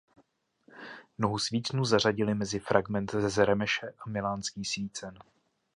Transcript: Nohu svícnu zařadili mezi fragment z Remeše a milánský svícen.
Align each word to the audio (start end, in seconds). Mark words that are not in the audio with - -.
Nohu 1.17 1.39
svícnu 1.39 1.85
zařadili 1.85 2.35
mezi 2.35 2.59
fragment 2.59 3.11
z 3.11 3.45
Remeše 3.45 3.93
a 4.07 4.09
milánský 4.09 4.65
svícen. 4.65 5.17